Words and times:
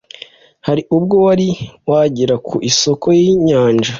hari 0.67 0.81
ubwo 0.97 1.15
wari 1.25 1.47
wagera 1.89 2.35
ku 2.47 2.55
isoko 2.69 3.07
y'inyanja 3.19 3.89